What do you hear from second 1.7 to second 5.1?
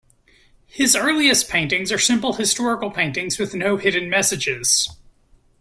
are simple historical paintings with no hidden messages.